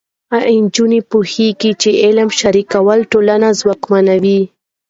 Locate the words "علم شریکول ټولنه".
2.03-3.47